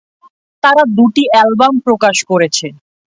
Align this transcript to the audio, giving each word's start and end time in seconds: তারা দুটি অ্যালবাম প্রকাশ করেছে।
তারা 0.63 0.83
দুটি 0.97 1.23
অ্যালবাম 1.31 1.73
প্রকাশ 1.85 2.17
করেছে। 2.29 2.67